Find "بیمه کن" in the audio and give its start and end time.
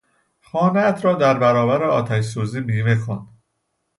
2.61-3.27